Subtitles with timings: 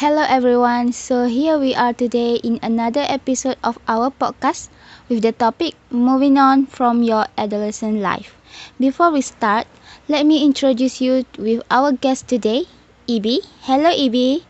[0.00, 0.92] Hello everyone.
[0.94, 4.70] So here we are today in another episode of our podcast
[5.10, 8.32] with the topic moving on from your adolescent life.
[8.80, 9.66] Before we start,
[10.08, 12.64] let me introduce you with our guest today,
[13.10, 13.42] Ibi.
[13.68, 14.44] Hello Ibi.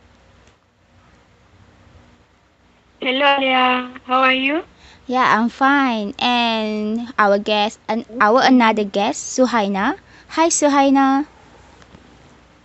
[3.01, 3.91] Hello, Alia.
[4.05, 4.65] How are you?
[5.07, 6.15] Yeah, I'm fine.
[6.19, 9.97] And our guest and our another guest, Suhaina.
[10.39, 11.27] Hi Suhaina.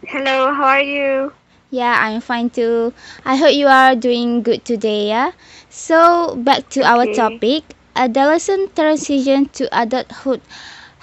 [0.07, 1.33] Hello, how are you?
[1.73, 2.93] Yeah, I'm fine too.
[3.25, 5.31] I hope you are doing good today, yeah?
[5.69, 7.17] So, back to our Okay.
[7.19, 7.75] topic.
[7.97, 10.39] Adolescent transition to adulthood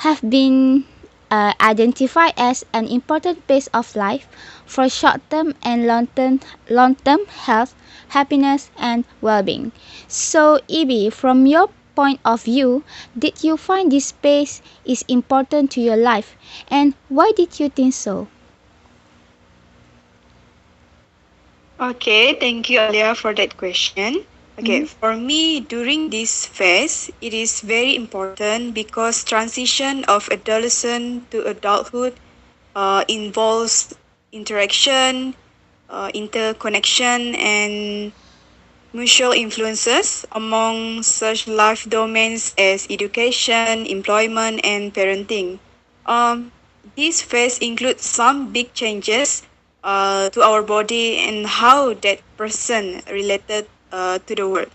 [0.06, 0.86] have been
[1.30, 4.26] uh, identified as an important phase of life
[4.64, 7.74] for short-term and long-term long-term health,
[8.16, 9.72] happiness, and well-being.
[10.08, 12.82] So, Ibi, from your point of view,
[13.18, 16.34] did you find this phase is important to your life,
[16.68, 18.28] and why did you think so?
[21.80, 24.24] Okay, thank you, Alia, for that question.
[24.58, 31.44] Okay, for me, during this phase, it is very important because transition of adolescent to
[31.46, 32.20] adulthood
[32.74, 33.94] uh, involves
[34.32, 35.34] interaction,
[35.88, 38.12] uh, interconnection, and
[38.92, 45.58] mutual influences among such life domains as education, employment, and parenting.
[46.06, 46.52] Um,
[46.96, 49.42] this phase includes some big changes
[49.82, 54.70] uh, to our body and how that person related uh, to the world.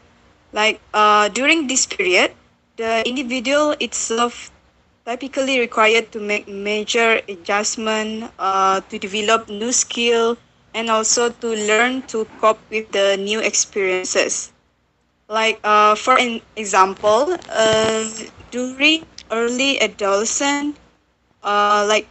[0.53, 2.31] Like uh, during this period,
[2.77, 4.51] the individual itself
[5.05, 10.37] typically required to make major adjustment uh, to develop new skill
[10.73, 14.51] and also to learn to cope with the new experiences.
[15.27, 18.03] Like uh, for an example, uh,
[18.51, 20.77] during early adolescent,
[21.43, 22.07] uh, like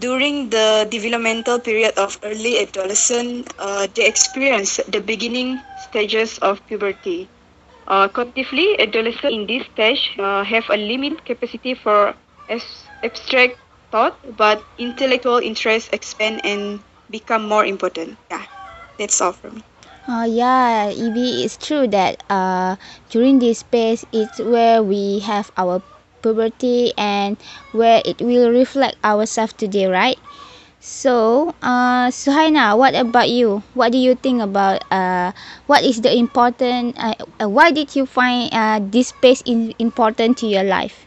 [0.00, 7.28] during the developmental period of early adolescence, uh, they experience the beginning stages of puberty.
[7.86, 12.14] Uh, collectively, adolescents in this stage uh, have a limited capacity for
[13.02, 13.58] abstract
[13.90, 18.18] thought, but intellectual interests expand and become more important.
[18.30, 18.44] Yeah,
[18.98, 19.62] that's all for me.
[20.08, 22.76] Oh yeah, Ibi it's true that uh
[23.10, 25.82] during this phase it's where we have our
[26.22, 27.36] puberty and
[27.72, 30.18] where it will reflect ourselves today, right?
[30.80, 33.62] So, uh, Suhaina, what about you?
[33.74, 35.32] What do you think about uh,
[35.66, 36.96] what is the important?
[36.98, 41.06] Uh, uh, why did you find uh, this phase in, important to your life?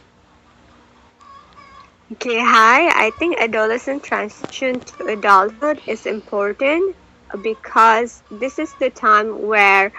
[2.12, 2.88] Okay, hi.
[3.06, 6.96] I think adolescent transition to adulthood is important
[7.42, 9.92] because this is the time where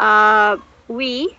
[0.00, 0.56] uh,
[0.88, 1.38] we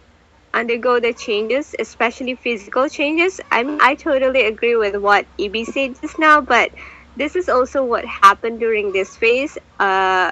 [0.53, 3.39] undergo the changes, especially physical changes.
[3.51, 6.71] I mean, I totally agree with what Ibi said just now, but
[7.15, 9.57] this is also what happened during this phase.
[9.79, 10.31] Uh,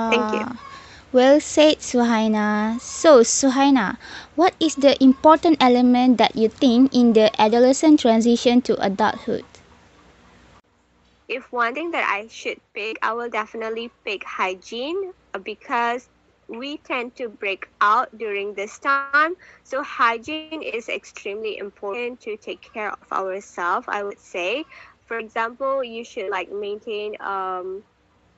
[0.00, 0.32] Thank you.
[0.32, 0.56] Ah,
[1.12, 2.78] Well said, Suhaina.
[2.80, 3.96] So, Suhaina,
[4.34, 9.44] what is the important element that you think in the adolescent transition to adulthood?
[11.28, 16.08] if one thing that I should pick, I will definitely pick hygiene uh, because
[16.48, 19.36] we tend to break out during this time.
[19.64, 24.64] So hygiene is extremely important to take care of ourselves, I would say.
[25.04, 27.84] For example, you should like maintain um,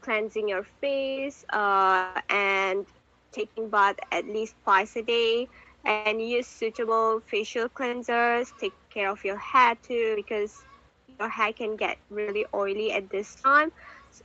[0.01, 2.87] cleansing your face uh, and
[3.33, 5.49] taking bath at least twice a day
[5.87, 8.53] and use suitable facial cleansers.
[8.59, 10.65] Take care of your hair too because
[11.07, 13.73] your hair can get really oily at this time.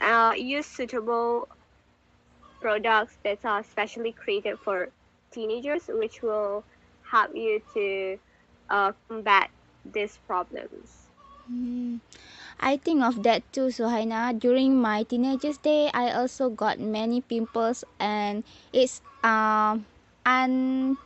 [0.02, 1.48] Uh, use suitable
[2.64, 4.90] products that are specially created for
[5.32, 6.64] teenagers, which will
[7.12, 8.18] help you to
[8.70, 9.52] uh, combat
[9.86, 11.10] these problems.
[11.48, 11.98] Hmm,
[12.60, 14.34] I think of that too, Suhaina.
[14.38, 18.44] During my teenagers day, I also got many pimples, and
[18.74, 19.86] it's um
[20.26, 20.98] un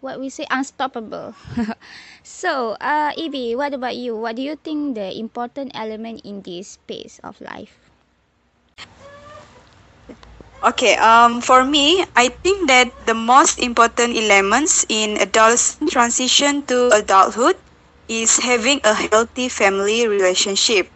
[0.00, 1.34] what we say unstoppable.
[2.22, 4.16] so, uh, Ibi, what about you?
[4.16, 7.85] What do you think the important element in this phase of life?
[10.66, 16.90] Okay, um, for me, I think that the most important elements in adolescent transition to
[16.92, 17.56] adulthood
[18.08, 20.90] is having a healthy family relationship.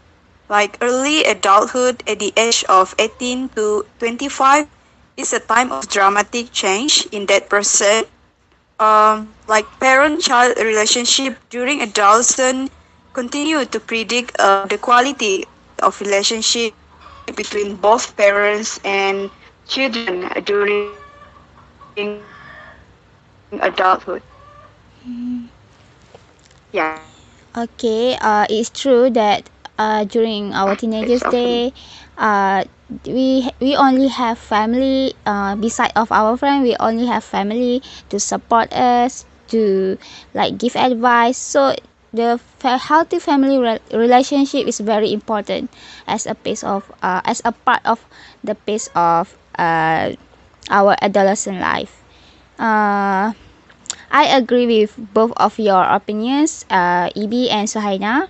[0.48, 4.66] Like early adulthood at the age of 18 to 25
[5.16, 8.04] is a time of dramatic change in that person.
[8.78, 12.70] Um, like parent-child relationship during adolescence
[13.12, 15.44] continue to predict uh, the quality
[15.82, 16.74] of relationship
[17.36, 19.30] between both parents and
[19.70, 21.80] children during adulthood.
[26.72, 27.00] Yeah.
[27.56, 31.72] Okay, uh, it's true that uh, during our teenagers day,
[32.18, 32.64] uh,
[33.06, 35.14] we we only have family.
[35.26, 39.98] Uh, beside of our friend, we only have family to support us, to
[40.34, 41.38] like give advice.
[41.38, 41.74] So
[42.12, 45.70] the healthy family re- relationship is very important
[46.06, 48.04] as a piece of uh, as a part of
[48.44, 50.12] the piece of uh,
[50.70, 52.02] our adolescent life.
[52.58, 53.32] Uh,
[54.10, 58.28] I agree with both of your opinions, uh, Ibi and Suhaina.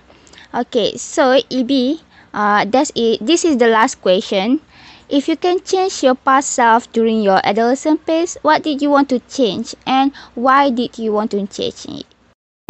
[0.53, 2.01] Okay, so Ibi,
[2.33, 3.25] uh, that's it.
[3.25, 4.61] This is the last question.
[5.09, 9.09] If you can change your past self during your adolescent phase, what did you want
[9.09, 12.05] to change and why did you want to change it?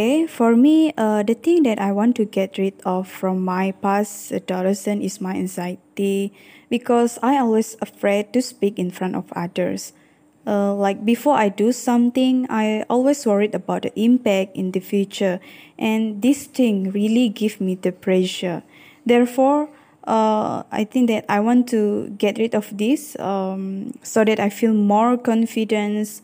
[0.02, 3.70] Okay, for me, uh, the thing that I want to get rid of from my
[3.86, 6.34] past adolescent is my anxiety
[6.74, 9.94] because I always afraid to speak in front of others.
[10.42, 15.40] Uh, like before I do something, I always worried about the impact in the future,
[15.78, 18.64] and this thing really give me the pressure.
[19.06, 19.70] Therefore,
[20.10, 24.50] uh, I think that I want to get rid of this um, so that I
[24.50, 26.24] feel more confidence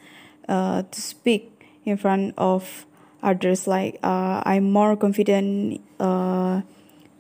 [0.50, 1.53] uh, to speak
[1.85, 2.86] in front of
[3.23, 3.67] others.
[3.67, 6.61] Like uh, I'm more confident uh,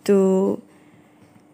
[0.05, 0.61] to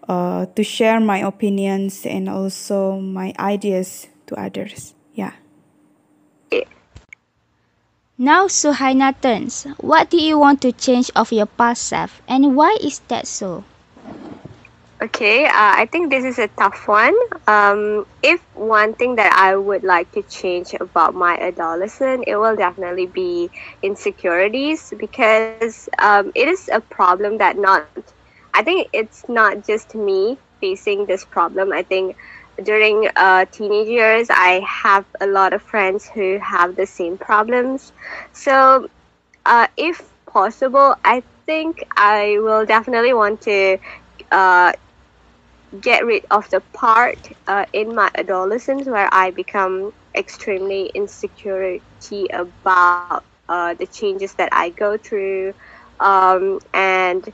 [0.07, 4.93] uh, to share my opinions and also my ideas to others.
[5.13, 5.33] Yeah.
[8.17, 9.65] Now Suhaina turns.
[9.81, 13.63] What do you want to change of your past self and why is that so?
[15.03, 15.51] Okay, uh,
[15.83, 17.15] I think this is a tough one.
[17.47, 22.55] Um, if one thing that I would like to change about my adolescent, it will
[22.55, 23.49] definitely be
[23.83, 27.75] insecurities because um, it is a problem that not,
[28.53, 31.73] I think it's not just me facing this problem.
[31.73, 32.15] I think
[32.63, 37.91] during uh, teenage years, I have a lot of friends who have the same problems.
[38.31, 38.89] So,
[39.45, 43.77] uh, if possible, I think I will definitely want to
[44.31, 44.73] uh,
[45.81, 53.23] get rid of the part uh, in my adolescence where I become extremely insecurity about
[53.47, 55.53] uh, the changes that I go through,
[55.99, 57.33] um, and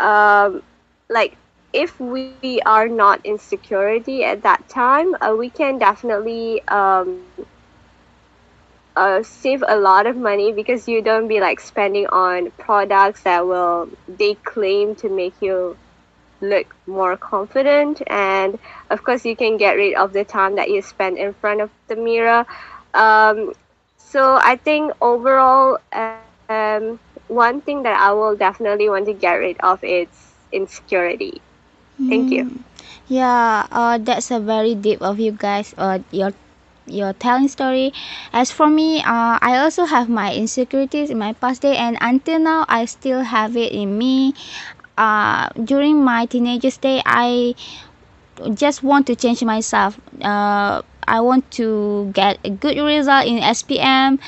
[0.00, 0.62] um,
[1.10, 1.38] like
[1.72, 7.32] if we are not in security at that time, uh, we can definitely um,
[8.96, 13.46] uh, save a lot of money because you don't be like spending on products that
[13.46, 15.76] will they claim to make you
[16.48, 18.58] look more confident and
[18.90, 21.70] of course you can get rid of the time that you spend in front of
[21.88, 22.46] the mirror
[22.94, 23.52] um,
[23.98, 26.50] so i think overall um,
[26.82, 27.54] one thing that
[28.00, 30.08] i will definitely want to get rid of is
[30.52, 31.12] insecurity
[32.08, 32.62] thank you Mm,
[33.08, 35.74] Yeah, uh, that's a very deep of you guys.
[35.78, 36.32] Uh, your
[36.86, 37.92] your telling story.
[38.32, 42.38] As for me, uh, I also have my insecurities in my past day, and until
[42.40, 44.34] now, I still have it in me.
[44.96, 47.54] Uh, during my teenage day, I
[48.54, 49.98] just want to change myself.
[50.22, 54.18] Uh, I want to get a good result in SPM,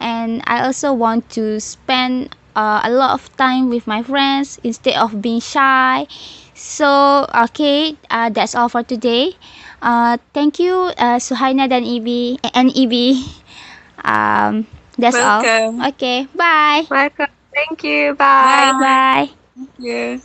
[0.00, 4.96] and I also want to spend uh, a lot of time with my friends instead
[4.96, 6.06] of being shy.
[6.54, 9.34] So okay, uh, that's all for today.
[9.82, 13.24] Uh, thank you, uh, Suhaina dan Ibi and Ibi.
[14.04, 14.66] Um,
[14.98, 15.80] that's Welcome.
[15.80, 15.88] all.
[15.94, 16.86] Okay, bye.
[16.90, 19.30] welcome thank you bye Bye.
[19.56, 20.22] Thank you.